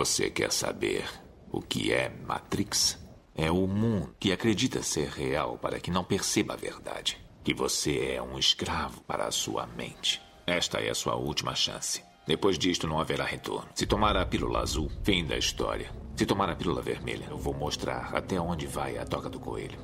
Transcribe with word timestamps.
Você 0.00 0.30
quer 0.30 0.50
saber 0.50 1.04
o 1.52 1.60
que 1.60 1.92
é 1.92 2.10
Matrix? 2.26 2.98
É 3.36 3.50
o 3.50 3.66
mundo 3.66 4.14
que 4.18 4.32
acredita 4.32 4.82
ser 4.82 5.10
real 5.10 5.58
para 5.58 5.78
que 5.78 5.90
não 5.90 6.02
perceba 6.02 6.54
a 6.54 6.56
verdade. 6.56 7.18
Que 7.44 7.52
você 7.52 8.14
é 8.16 8.22
um 8.22 8.38
escravo 8.38 9.02
para 9.02 9.26
a 9.26 9.30
sua 9.30 9.66
mente. 9.66 10.18
Esta 10.46 10.78
é 10.78 10.88
a 10.88 10.94
sua 10.94 11.16
última 11.16 11.54
chance. 11.54 12.02
Depois 12.26 12.58
disto 12.58 12.86
não 12.86 12.98
haverá 12.98 13.26
retorno. 13.26 13.68
Se 13.74 13.84
tomar 13.84 14.16
a 14.16 14.24
pílula 14.24 14.60
azul, 14.60 14.90
fim 15.04 15.22
da 15.26 15.36
história. 15.36 15.90
Se 16.16 16.24
tomar 16.24 16.48
a 16.48 16.56
pílula 16.56 16.80
vermelha, 16.80 17.26
eu 17.28 17.36
vou 17.36 17.52
mostrar 17.52 18.16
até 18.16 18.40
onde 18.40 18.66
vai 18.66 18.96
a 18.96 19.04
toca 19.04 19.28
do 19.28 19.38
coelho. 19.38 19.78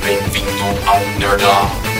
Bem-vindo 0.00 0.88
ao 0.88 1.00
Nerdão. 1.18 1.93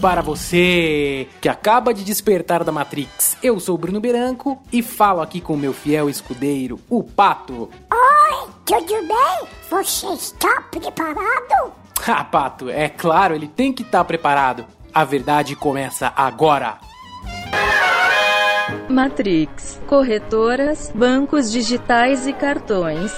Para 0.00 0.22
você 0.22 1.28
que 1.40 1.48
acaba 1.48 1.92
de 1.92 2.02
despertar 2.02 2.64
da 2.64 2.72
Matrix, 2.72 3.36
eu 3.42 3.60
sou 3.60 3.74
o 3.74 3.78
Bruno 3.78 4.00
Beranco 4.00 4.60
e 4.72 4.82
falo 4.82 5.20
aqui 5.20 5.40
com 5.40 5.56
meu 5.56 5.74
fiel 5.74 6.08
escudeiro, 6.08 6.80
o 6.88 7.02
Pato. 7.04 7.68
Oi, 7.92 8.48
tudo 8.64 9.06
bem? 9.06 9.48
Você 9.68 10.06
está 10.06 10.62
preparado? 10.62 11.72
Ah, 12.06 12.24
Pato, 12.24 12.70
é 12.70 12.88
claro, 12.88 13.34
ele 13.34 13.46
tem 13.46 13.72
que 13.72 13.82
estar 13.82 14.02
preparado. 14.04 14.64
A 14.92 15.04
verdade 15.04 15.54
começa 15.54 16.12
agora. 16.16 16.78
Matrix, 18.88 19.80
corretoras, 19.86 20.90
bancos 20.94 21.52
digitais 21.52 22.26
e 22.26 22.32
cartões. 22.32 23.12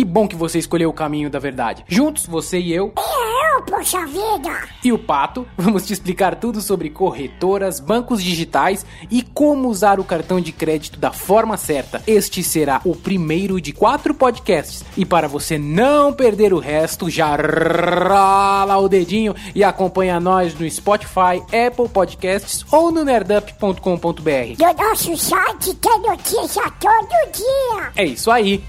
Que 0.00 0.04
bom 0.06 0.26
que 0.26 0.34
você 0.34 0.58
escolheu 0.58 0.88
o 0.88 0.94
caminho 0.94 1.28
da 1.28 1.38
verdade. 1.38 1.84
Juntos, 1.86 2.24
você 2.24 2.58
e 2.58 2.72
eu. 2.72 2.94
Eu, 2.96 3.62
poxa 3.64 4.06
vida! 4.06 4.66
E 4.82 4.90
o 4.90 4.98
Pato, 4.98 5.46
vamos 5.58 5.86
te 5.86 5.92
explicar 5.92 6.36
tudo 6.36 6.62
sobre 6.62 6.88
corretoras, 6.88 7.78
bancos 7.78 8.24
digitais 8.24 8.86
e 9.10 9.20
como 9.20 9.68
usar 9.68 10.00
o 10.00 10.04
cartão 10.04 10.40
de 10.40 10.52
crédito 10.52 10.98
da 10.98 11.12
forma 11.12 11.58
certa. 11.58 12.02
Este 12.06 12.42
será 12.42 12.80
o 12.82 12.96
primeiro 12.96 13.60
de 13.60 13.74
quatro 13.74 14.14
podcasts. 14.14 14.82
E 14.96 15.04
para 15.04 15.28
você 15.28 15.58
não 15.58 16.14
perder 16.14 16.54
o 16.54 16.58
resto, 16.58 17.10
já 17.10 17.36
rala 17.36 18.78
o 18.78 18.88
dedinho 18.88 19.34
e 19.54 19.62
acompanha 19.62 20.18
nós 20.18 20.58
no 20.58 20.70
Spotify, 20.70 21.42
Apple 21.52 21.90
Podcasts 21.92 22.64
ou 22.72 22.90
no 22.90 23.04
nerdup.com.br. 23.04 23.82
No 24.58 24.88
nosso 24.88 25.14
site 25.18 25.74
tem 25.74 26.00
notícia 26.00 26.62
todo 26.80 27.32
dia! 27.34 27.92
É 27.96 28.04
isso 28.06 28.30
aí. 28.30 28.64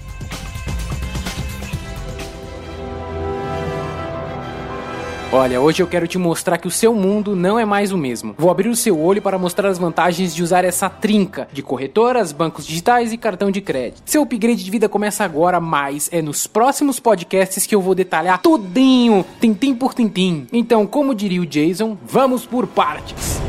Olha, 5.34 5.62
hoje 5.62 5.82
eu 5.82 5.86
quero 5.86 6.06
te 6.06 6.18
mostrar 6.18 6.58
que 6.58 6.68
o 6.68 6.70
seu 6.70 6.94
mundo 6.94 7.34
não 7.34 7.58
é 7.58 7.64
mais 7.64 7.90
o 7.90 7.96
mesmo. 7.96 8.34
Vou 8.36 8.50
abrir 8.50 8.68
o 8.68 8.76
seu 8.76 9.00
olho 9.00 9.22
para 9.22 9.38
mostrar 9.38 9.70
as 9.70 9.78
vantagens 9.78 10.34
de 10.34 10.42
usar 10.42 10.62
essa 10.62 10.90
trinca 10.90 11.48
de 11.50 11.62
corretoras, 11.62 12.32
bancos 12.32 12.66
digitais 12.66 13.14
e 13.14 13.16
cartão 13.16 13.50
de 13.50 13.62
crédito. 13.62 14.02
Seu 14.04 14.24
upgrade 14.24 14.62
de 14.62 14.70
vida 14.70 14.90
começa 14.90 15.24
agora, 15.24 15.58
mas 15.58 16.10
é 16.12 16.20
nos 16.20 16.46
próximos 16.46 17.00
podcasts 17.00 17.64
que 17.64 17.74
eu 17.74 17.80
vou 17.80 17.94
detalhar 17.94 18.42
tudinho, 18.42 19.24
tintim 19.40 19.74
por 19.74 19.94
tintim. 19.94 20.46
Então, 20.52 20.86
como 20.86 21.14
diria 21.14 21.40
o 21.40 21.46
Jason, 21.46 21.96
vamos 22.04 22.44
por 22.44 22.66
partes. 22.66 23.40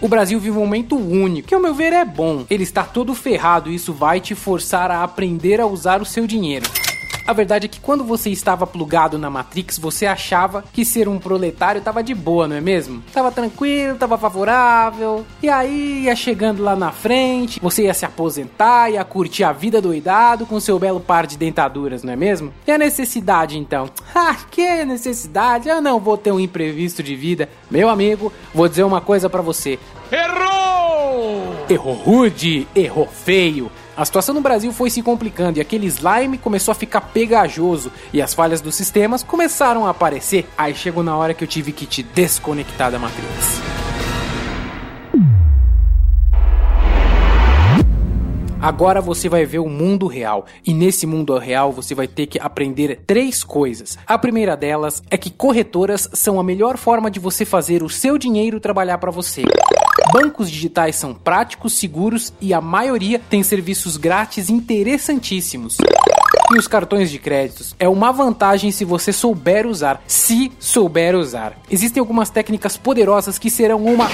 O 0.00 0.08
Brasil 0.08 0.40
vive 0.40 0.56
um 0.56 0.60
momento 0.60 0.96
único, 0.96 1.48
que 1.48 1.54
ao 1.54 1.60
meu 1.60 1.74
ver 1.74 1.92
é 1.92 2.06
bom. 2.06 2.46
Ele 2.48 2.62
está 2.62 2.84
todo 2.84 3.14
ferrado 3.14 3.70
e 3.70 3.74
isso 3.74 3.92
vai 3.92 4.18
te 4.18 4.34
forçar 4.34 4.90
a 4.90 5.04
aprender 5.04 5.60
a 5.60 5.66
usar 5.66 6.00
o 6.00 6.06
seu 6.06 6.26
dinheiro. 6.26 6.64
A 7.28 7.34
verdade 7.34 7.66
é 7.66 7.68
que 7.68 7.78
quando 7.78 8.04
você 8.04 8.30
estava 8.30 8.66
plugado 8.66 9.18
na 9.18 9.28
Matrix, 9.28 9.78
você 9.78 10.06
achava 10.06 10.64
que 10.72 10.82
ser 10.82 11.06
um 11.10 11.18
proletário 11.18 11.82
tava 11.82 12.02
de 12.02 12.14
boa, 12.14 12.48
não 12.48 12.56
é 12.56 12.60
mesmo? 12.62 13.02
Tava 13.12 13.30
tranquilo, 13.30 13.98
tava 13.98 14.16
favorável. 14.16 15.26
E 15.42 15.50
aí 15.50 16.04
ia 16.04 16.16
chegando 16.16 16.62
lá 16.62 16.74
na 16.74 16.90
frente, 16.90 17.60
você 17.60 17.82
ia 17.82 17.92
se 17.92 18.06
aposentar, 18.06 18.88
ia 18.88 19.04
curtir 19.04 19.44
a 19.44 19.52
vida 19.52 19.78
doidado 19.78 20.46
com 20.46 20.58
seu 20.58 20.78
belo 20.78 21.00
par 21.00 21.26
de 21.26 21.36
dentaduras, 21.36 22.02
não 22.02 22.14
é 22.14 22.16
mesmo? 22.16 22.50
E 22.66 22.72
a 22.72 22.78
necessidade 22.78 23.58
então? 23.58 23.90
Ah, 24.20 24.34
que 24.50 24.84
necessidade? 24.84 25.68
Eu 25.68 25.80
não 25.80 26.00
vou 26.00 26.16
ter 26.16 26.32
um 26.32 26.40
imprevisto 26.40 27.02
de 27.02 27.14
vida. 27.14 27.48
Meu 27.70 27.88
amigo, 27.88 28.32
vou 28.52 28.68
dizer 28.68 28.82
uma 28.82 29.00
coisa 29.00 29.28
para 29.30 29.42
você. 29.42 29.78
Errou! 30.10 31.54
Errou 31.68 31.94
rude, 31.94 32.66
errou 32.74 33.06
feio. 33.06 33.70
A 33.98 34.04
situação 34.04 34.32
no 34.32 34.40
Brasil 34.40 34.72
foi 34.72 34.90
se 34.90 35.02
complicando 35.02 35.58
e 35.58 35.60
aquele 35.60 35.88
slime 35.88 36.38
começou 36.38 36.70
a 36.70 36.74
ficar 36.76 37.00
pegajoso 37.00 37.90
e 38.12 38.22
as 38.22 38.32
falhas 38.32 38.60
dos 38.60 38.76
sistemas 38.76 39.24
começaram 39.24 39.84
a 39.84 39.90
aparecer. 39.90 40.46
Aí 40.56 40.72
chegou 40.72 41.02
na 41.02 41.16
hora 41.16 41.34
que 41.34 41.42
eu 41.42 41.48
tive 41.48 41.72
que 41.72 41.84
te 41.84 42.04
desconectar 42.04 42.92
da 42.92 42.98
Matrix. 43.00 43.60
Agora 48.60 49.00
você 49.00 49.28
vai 49.28 49.44
ver 49.44 49.58
o 49.58 49.68
mundo 49.68 50.06
real, 50.06 50.46
e 50.64 50.72
nesse 50.74 51.06
mundo 51.06 51.36
real 51.36 51.72
você 51.72 51.92
vai 51.94 52.06
ter 52.06 52.26
que 52.26 52.38
aprender 52.38 53.00
três 53.04 53.42
coisas. 53.42 53.98
A 54.06 54.16
primeira 54.16 54.56
delas 54.56 55.02
é 55.10 55.16
que 55.16 55.30
corretoras 55.30 56.08
são 56.12 56.38
a 56.38 56.44
melhor 56.44 56.76
forma 56.76 57.10
de 57.10 57.18
você 57.18 57.44
fazer 57.44 57.82
o 57.82 57.88
seu 57.88 58.16
dinheiro 58.16 58.60
trabalhar 58.60 58.98
para 58.98 59.10
você. 59.10 59.42
Bancos 60.12 60.50
digitais 60.50 60.96
são 60.96 61.12
práticos, 61.12 61.74
seguros 61.74 62.32
e 62.40 62.54
a 62.54 62.60
maioria 62.60 63.18
tem 63.18 63.42
serviços 63.42 63.96
grátis 63.96 64.48
interessantíssimos. 64.48 65.76
E 66.50 66.58
os 66.58 66.66
cartões 66.66 67.10
de 67.10 67.18
créditos 67.18 67.76
é 67.78 67.86
uma 67.88 68.10
vantagem 68.10 68.70
se 68.70 68.84
você 68.84 69.12
souber 69.12 69.66
usar, 69.66 70.02
se 70.06 70.50
souber 70.58 71.14
usar. 71.14 71.58
Existem 71.70 72.00
algumas 72.00 72.30
técnicas 72.30 72.76
poderosas 72.76 73.38
que 73.38 73.50
serão 73.50 73.84
uma 73.84 74.08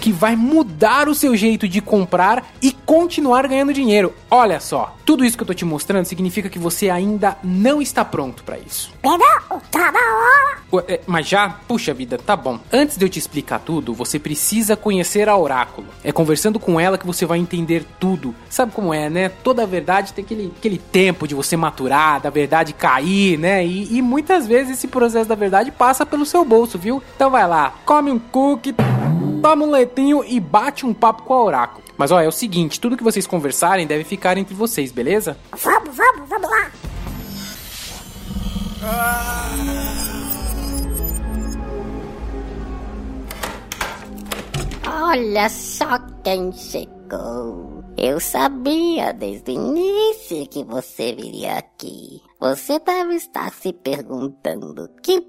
que 0.00 0.10
vai 0.10 0.34
mudar 0.34 1.08
o 1.08 1.14
seu 1.14 1.36
jeito 1.36 1.68
de 1.68 1.80
comprar 1.80 2.46
e 2.62 2.72
continuar 2.72 3.46
ganhando 3.46 3.72
dinheiro. 3.72 4.14
Olha 4.30 4.58
só, 4.58 4.96
tudo 5.04 5.24
isso 5.24 5.36
que 5.36 5.42
eu 5.42 5.46
tô 5.46 5.54
te 5.54 5.64
mostrando 5.64 6.06
significa 6.06 6.48
que 6.48 6.58
você 6.58 6.88
ainda 6.88 7.36
não 7.44 7.82
está 7.82 8.04
pronto 8.04 8.42
para 8.42 8.58
isso. 8.58 8.92
Tá 9.70 9.92
na 9.92 10.00
hora! 10.00 10.60
Ué, 10.72 10.84
é, 10.86 11.00
Mas 11.06 11.28
já? 11.28 11.48
Puxa 11.66 11.92
vida, 11.92 12.16
tá 12.16 12.36
bom. 12.36 12.60
Antes 12.72 12.96
de 12.96 13.04
eu 13.04 13.08
te 13.08 13.18
explicar 13.18 13.58
tudo, 13.58 13.92
você 13.92 14.18
precisa 14.18 14.76
conhecer 14.76 15.28
a 15.28 15.36
Oráculo. 15.36 15.88
É 16.04 16.12
conversando 16.12 16.60
com 16.60 16.78
ela 16.78 16.96
que 16.96 17.06
você 17.06 17.26
vai 17.26 17.38
entender 17.38 17.84
tudo. 17.98 18.34
Sabe 18.48 18.72
como 18.72 18.94
é, 18.94 19.10
né? 19.10 19.28
Toda 19.28 19.64
a 19.64 19.66
verdade 19.66 20.12
tem 20.12 20.24
aquele, 20.24 20.52
aquele 20.56 20.78
tempo 20.78 21.26
de 21.26 21.34
você 21.34 21.56
maturar, 21.56 22.20
da 22.20 22.30
verdade 22.30 22.72
cair, 22.72 23.36
né? 23.36 23.66
E, 23.66 23.96
e 23.96 24.02
muitas 24.02 24.46
vezes 24.46 24.78
esse 24.78 24.86
processo 24.88 25.28
da 25.28 25.34
verdade 25.34 25.72
passa 25.72 26.06
pelo 26.06 26.24
seu 26.24 26.44
bolso, 26.44 26.78
viu? 26.78 27.02
Então 27.16 27.30
vai 27.30 27.46
lá, 27.46 27.74
come 27.84 28.12
um 28.12 28.18
cookie, 28.18 28.74
toma 29.40 29.64
um 29.64 29.70
leitinho 29.70 30.24
e 30.24 30.38
bate 30.38 30.84
um 30.84 30.92
papo 30.92 31.22
com 31.22 31.34
a 31.34 31.44
Oráculo. 31.44 31.84
Mas 31.96 32.10
ó, 32.10 32.20
é 32.20 32.28
o 32.28 32.32
seguinte, 32.32 32.80
tudo 32.80 32.96
que 32.96 33.04
vocês 33.04 33.26
conversarem 33.26 33.86
deve 33.86 34.04
ficar 34.04 34.36
entre 34.38 34.54
vocês, 34.54 34.92
beleza? 34.92 35.36
Vamos, 35.52 35.96
vamos, 35.96 36.28
vamos 36.28 36.50
lá! 36.50 36.70
Olha 44.86 45.48
só 45.48 45.98
quem 46.22 46.52
chegou. 46.52 47.84
Eu 47.96 48.18
sabia 48.18 49.12
desde 49.12 49.50
o 49.50 49.54
início 49.54 50.48
que 50.48 50.64
você 50.64 51.12
viria 51.12 51.58
aqui. 51.58 52.22
Você 52.40 52.78
deve 52.78 53.16
estar 53.16 53.52
se 53.52 53.72
perguntando 53.72 54.88
que 55.02 55.20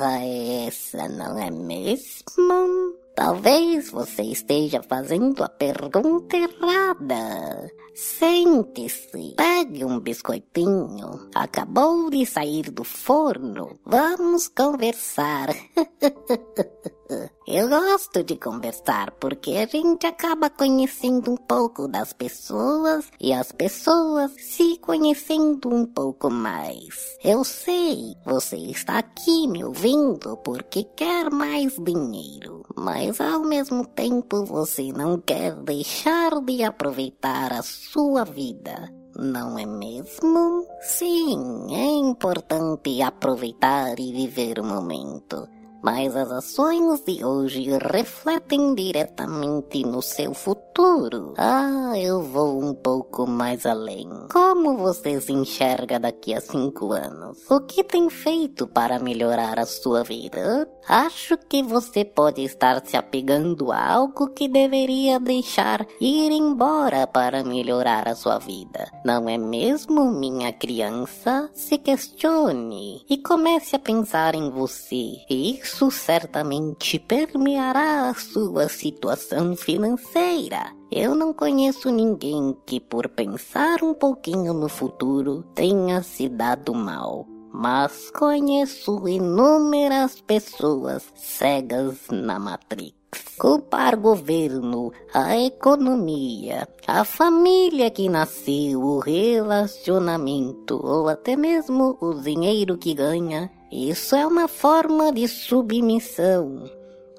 essa, 0.00 1.08
não 1.08 1.38
é 1.38 1.50
mesmo? 1.50 3.02
Talvez 3.14 3.90
você 3.90 4.22
esteja 4.22 4.82
fazendo 4.82 5.44
a 5.44 5.48
pergunta 5.48 6.34
errada. 6.34 7.70
Sente-se, 7.94 9.34
pegue 9.36 9.84
um 9.84 10.00
biscoitinho. 10.00 11.28
Acabou 11.34 12.08
de 12.08 12.24
sair 12.24 12.70
do 12.70 12.84
forno. 12.84 13.78
Vamos 13.84 14.48
conversar. 14.48 15.48
Eu 17.54 17.68
gosto 17.68 18.24
de 18.24 18.36
conversar 18.36 19.10
porque 19.20 19.50
a 19.58 19.66
gente 19.66 20.06
acaba 20.06 20.48
conhecendo 20.48 21.32
um 21.32 21.36
pouco 21.36 21.86
das 21.86 22.14
pessoas 22.14 23.10
e 23.20 23.30
as 23.30 23.52
pessoas 23.52 24.32
se 24.38 24.78
conhecendo 24.78 25.68
um 25.68 25.84
pouco 25.84 26.30
mais. 26.30 27.18
Eu 27.22 27.44
sei, 27.44 28.14
você 28.24 28.56
está 28.56 29.00
aqui 29.00 29.46
me 29.46 29.62
ouvindo 29.62 30.34
porque 30.38 30.84
quer 30.96 31.30
mais 31.30 31.76
dinheiro, 31.76 32.64
mas 32.74 33.20
ao 33.20 33.40
mesmo 33.40 33.86
tempo 33.86 34.46
você 34.46 34.90
não 34.90 35.20
quer 35.20 35.54
deixar 35.56 36.40
de 36.40 36.64
aproveitar 36.64 37.52
a 37.52 37.60
sua 37.60 38.24
vida. 38.24 38.90
Não 39.14 39.58
é 39.58 39.66
mesmo? 39.66 40.66
Sim, 40.80 41.66
é 41.70 41.84
importante 41.84 43.02
aproveitar 43.02 44.00
e 44.00 44.10
viver 44.10 44.58
o 44.58 44.64
momento. 44.64 45.46
Mas 45.82 46.14
as 46.14 46.30
ações 46.30 47.00
de 47.00 47.24
hoje 47.24 47.66
refletem 47.92 48.72
diretamente 48.74 49.84
no 49.84 50.00
seu 50.00 50.32
futuro. 50.32 51.34
Ah, 51.36 51.92
eu 51.96 52.22
vou 52.22 52.62
um 52.62 52.72
pouco 52.72 53.26
mais 53.26 53.66
além. 53.66 54.08
Como 54.32 54.76
você 54.76 55.20
se 55.20 55.32
enxerga 55.32 55.98
daqui 55.98 56.34
a 56.34 56.40
cinco 56.40 56.92
anos? 56.92 57.38
O 57.50 57.60
que 57.60 57.82
tem 57.82 58.08
feito 58.08 58.66
para 58.66 59.00
melhorar 59.00 59.58
a 59.58 59.66
sua 59.66 60.04
vida? 60.04 60.68
Acho 60.88 61.36
que 61.36 61.62
você 61.62 62.04
pode 62.04 62.42
estar 62.42 62.84
se 62.86 62.96
apegando 62.96 63.72
a 63.72 63.92
algo 63.94 64.28
que 64.28 64.48
deveria 64.48 65.18
deixar 65.18 65.86
ir 66.00 66.30
embora 66.30 67.06
para 67.06 67.42
melhorar 67.42 68.06
a 68.06 68.14
sua 68.14 68.38
vida. 68.38 68.88
Não 69.04 69.28
é 69.28 69.36
mesmo, 69.36 70.12
minha 70.12 70.52
criança? 70.52 71.50
Se 71.52 71.76
questione 71.76 73.04
e 73.10 73.18
comece 73.18 73.74
a 73.74 73.78
pensar 73.78 74.34
em 74.34 74.48
você. 74.50 75.16
Isso 75.28 75.71
certamente 75.90 76.98
permeará 76.98 78.10
a 78.10 78.14
sua 78.14 78.68
situação 78.68 79.56
financeira. 79.56 80.72
Eu 80.90 81.14
não 81.14 81.32
conheço 81.32 81.90
ninguém 81.90 82.56
que, 82.66 82.78
por 82.78 83.08
pensar 83.08 83.82
um 83.82 83.94
pouquinho 83.94 84.52
no 84.52 84.68
futuro, 84.68 85.42
tenha 85.54 86.02
se 86.02 86.28
dado 86.28 86.74
mal 86.74 87.26
mas 87.52 88.10
conheço 88.10 89.06
inúmeras 89.06 90.20
pessoas 90.22 91.04
cegas 91.14 91.98
na 92.10 92.38
Matrix. 92.38 92.94
Culpar 93.38 93.98
governo, 93.98 94.90
a 95.12 95.36
economia, 95.36 96.66
a 96.86 97.04
família 97.04 97.90
que 97.90 98.08
nasceu, 98.08 98.80
o 98.80 98.98
relacionamento 99.00 100.80
ou 100.82 101.08
até 101.08 101.36
mesmo 101.36 101.98
o 102.00 102.14
dinheiro 102.14 102.78
que 102.78 102.94
ganha, 102.94 103.50
isso 103.72 104.14
é 104.14 104.26
uma 104.26 104.48
forma 104.48 105.10
de 105.10 105.26
submissão. 105.26 106.70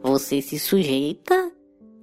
Você 0.04 0.40
se 0.40 0.60
sujeita, 0.60 1.52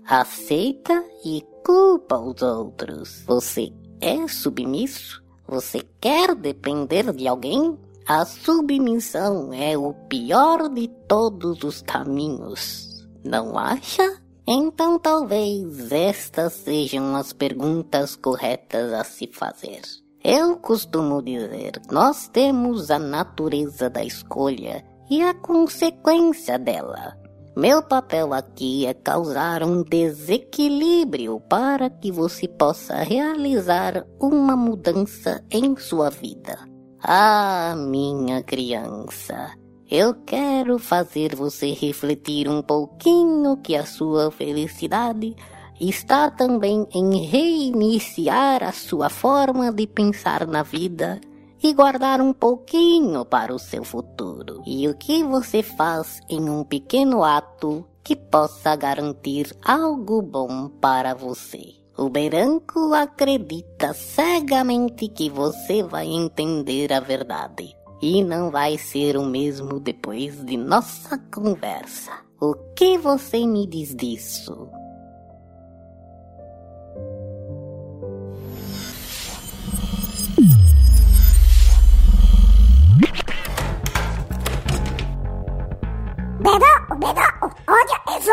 aceita 0.04 1.04
e 1.24 1.44
culpa 1.64 2.18
os 2.18 2.42
outros. 2.42 3.22
Você 3.28 3.72
é 4.00 4.26
submisso? 4.26 5.22
Você 5.46 5.86
quer 6.00 6.34
depender 6.34 7.12
de 7.12 7.28
alguém? 7.28 7.78
A 8.04 8.24
submissão 8.24 9.52
é 9.52 9.78
o 9.78 9.94
pior 9.94 10.68
de 10.68 10.88
todos 11.06 11.62
os 11.62 11.80
caminhos, 11.80 13.06
não 13.22 13.56
acha? 13.56 14.20
Então 14.44 14.98
talvez 14.98 15.92
estas 15.92 16.54
sejam 16.54 17.14
as 17.14 17.32
perguntas 17.32 18.16
corretas 18.16 18.92
a 18.92 19.04
se 19.04 19.28
fazer. 19.28 19.82
Eu 20.22 20.56
costumo 20.58 21.22
dizer, 21.22 21.80
nós 21.90 22.28
temos 22.28 22.90
a 22.90 22.98
natureza 22.98 23.88
da 23.88 24.04
escolha 24.04 24.84
e 25.10 25.22
a 25.22 25.32
consequência 25.32 26.58
dela. 26.58 27.16
Meu 27.56 27.82
papel 27.82 28.34
aqui 28.34 28.84
é 28.84 28.92
causar 28.92 29.62
um 29.62 29.82
desequilíbrio 29.82 31.40
para 31.48 31.88
que 31.88 32.12
você 32.12 32.46
possa 32.46 32.96
realizar 32.96 34.06
uma 34.20 34.54
mudança 34.54 35.42
em 35.50 35.74
sua 35.76 36.10
vida. 36.10 36.58
Ah, 37.02 37.74
minha 37.76 38.42
criança, 38.42 39.50
eu 39.90 40.14
quero 40.14 40.78
fazer 40.78 41.34
você 41.34 41.72
refletir 41.72 42.46
um 42.46 42.60
pouquinho 42.60 43.56
que 43.56 43.74
a 43.74 43.86
sua 43.86 44.30
felicidade 44.30 45.34
está 45.80 46.30
também 46.30 46.86
em 46.92 47.24
reiniciar 47.24 48.62
a 48.62 48.72
sua 48.72 49.08
forma 49.08 49.72
de 49.72 49.86
pensar 49.86 50.46
na 50.46 50.62
vida 50.62 51.20
e 51.62 51.72
guardar 51.72 52.20
um 52.20 52.32
pouquinho 52.32 53.24
para 53.24 53.54
o 53.54 53.58
seu 53.58 53.82
futuro. 53.84 54.62
E 54.66 54.86
o 54.88 54.94
que 54.94 55.24
você 55.24 55.62
faz 55.62 56.20
em 56.28 56.48
um 56.48 56.64
pequeno 56.64 57.24
ato 57.24 57.86
que 58.02 58.16
possa 58.16 58.74
garantir 58.76 59.54
algo 59.64 60.22
bom 60.22 60.68
para 60.68 61.14
você. 61.14 61.74
O 61.96 62.08
branco 62.08 62.94
acredita 62.94 63.92
cegamente 63.92 65.08
que 65.08 65.28
você 65.28 65.82
vai 65.82 66.06
entender 66.06 66.92
a 66.92 67.00
verdade. 67.00 67.76
E 68.00 68.24
não 68.24 68.50
vai 68.50 68.78
ser 68.78 69.18
o 69.18 69.26
mesmo 69.26 69.78
depois 69.78 70.42
de 70.42 70.56
nossa 70.56 71.18
conversa. 71.30 72.12
O 72.40 72.54
que 72.74 72.96
você 72.96 73.46
me 73.46 73.66
diz 73.66 73.94
disso? 73.94 74.79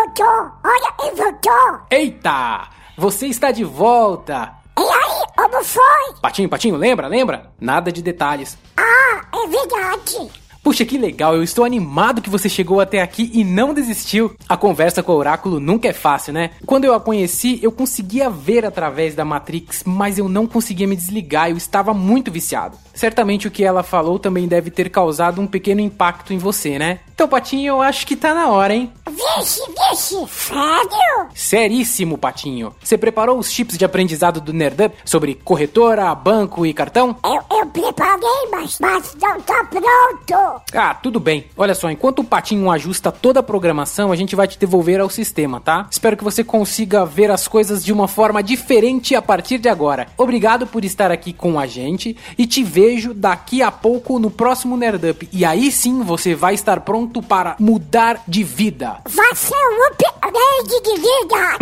Voltou, 0.08 0.52
olha, 0.64 0.94
ele 1.04 1.16
voltou. 1.16 1.82
Eita! 1.90 2.70
Você 2.98 3.28
está 3.28 3.52
de 3.52 3.64
volta! 3.64 4.54
E 4.78 4.82
aí, 4.82 5.26
como 5.36 5.64
foi? 5.64 6.14
Patinho, 6.22 6.50
Patinho, 6.50 6.76
lembra? 6.76 7.08
Lembra? 7.08 7.52
Nada 7.60 7.92
de 7.92 8.02
detalhes. 8.02 8.58
Ah, 8.76 9.26
é 9.34 9.48
verdade. 9.48 10.32
Puxa, 10.68 10.84
que 10.84 10.98
legal, 10.98 11.34
eu 11.34 11.44
estou 11.44 11.64
animado 11.64 12.22
que 12.22 12.30
você 12.30 12.50
chegou 12.50 12.82
até 12.82 13.02
aqui 13.02 13.32
e 13.34 13.42
não 13.42 13.74
desistiu. 13.74 14.36
A 14.50 14.58
conversa 14.58 15.02
com 15.02 15.14
o 15.14 15.16
oráculo 15.16 15.62
nunca 15.62 15.88
é 15.88 15.94
fácil, 15.94 16.34
né? 16.34 16.52
Quando 16.66 16.84
eu 16.84 16.94
a 16.94 17.00
conheci, 17.00 17.58
eu 17.64 17.72
conseguia 17.72 18.30
ver 18.30 18.66
através 18.66 19.16
da 19.16 19.24
Matrix, 19.24 19.84
mas 19.86 20.18
eu 20.18 20.28
não 20.28 20.46
conseguia 20.46 20.86
me 20.86 20.98
desligar, 20.98 21.50
eu 21.50 21.56
estava 21.56 21.94
muito 21.94 22.30
viciado. 22.30 22.78
Certamente 22.94 23.48
o 23.48 23.52
que 23.52 23.64
ela 23.64 23.82
falou 23.82 24.20
também 24.20 24.46
deve 24.46 24.70
ter 24.70 24.90
causado 24.90 25.40
um 25.40 25.48
pequeno 25.48 25.80
impacto 25.80 26.34
em 26.34 26.38
você, 26.38 26.78
né? 26.78 27.00
Então, 27.16 27.30
Patinho, 27.30 27.68
eu 27.68 27.82
acho 27.82 28.06
que 28.06 28.18
tá 28.18 28.34
na 28.34 28.50
hora, 28.50 28.76
hein? 28.76 28.92
Vixe, 29.18 29.62
vixe, 29.68 30.28
sério? 30.28 31.30
Seríssimo, 31.34 32.20
Patinho. 32.20 32.76
Você 32.84 32.98
preparou 32.98 33.40
os 33.40 33.52
chips 33.52 33.76
de 33.76 33.84
aprendizado 33.84 34.40
do 34.40 34.54
Nerdup 34.54 34.96
sobre 35.04 35.34
corretora, 35.34 36.14
banco 36.14 36.68
e 36.68 36.74
cartão? 36.74 37.16
Eu, 37.24 37.58
eu 37.58 37.66
preparei, 37.66 38.48
mas, 38.52 38.78
mas 38.80 39.18
não 39.20 39.42
tá 39.42 39.64
pronto. 39.64 40.62
Ah, 40.72 40.94
tudo 40.94 41.20
bem. 41.20 41.46
Olha 41.58 41.74
só, 41.74 41.90
enquanto 41.90 42.20
o 42.20 42.24
Patinho 42.24 42.70
ajusta 42.70 43.12
toda 43.12 43.40
a 43.40 43.44
programação, 43.44 44.12
a 44.12 44.16
gente 44.16 44.36
vai 44.36 44.48
te 44.48 44.60
devolver 44.60 45.00
ao 45.00 45.10
sistema, 45.10 45.60
tá? 45.60 45.88
Espero 45.90 46.16
que 46.16 46.24
você 46.24 46.44
consiga 46.44 47.04
ver 47.04 47.32
as 47.32 47.48
coisas 47.48 47.84
de 47.84 47.92
uma 47.92 48.08
forma 48.08 48.44
diferente 48.44 49.16
a 49.16 49.22
partir 49.22 49.58
de 49.58 49.68
agora. 49.68 50.08
Obrigado 50.16 50.68
por 50.68 50.86
estar 50.86 51.12
aqui 51.12 51.34
com 51.34 51.60
a 51.60 51.66
gente 51.66 52.16
e 52.38 52.46
te 52.46 52.64
vejo 52.64 53.16
daqui 53.16 53.64
a 53.64 53.72
pouco 53.72 54.20
no 54.20 54.30
próximo 54.30 54.78
Nerdup. 54.78 55.28
E 55.34 55.44
aí 55.44 55.72
sim 55.72 56.04
você 56.04 56.36
vai 56.36 56.54
estar 56.54 56.82
pronto 56.82 57.24
para 57.24 57.56
mudar 57.60 58.22
de 58.28 58.44
vida. 58.44 58.98
Vai 59.10 59.36
ser 59.36 59.56
um 59.56 59.86
upgrade 59.88 60.82
de 60.84 60.96
vida. 60.96 61.58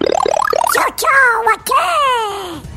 Tchau, 0.74 0.92
tchau, 0.98 1.50
até. 1.54 2.75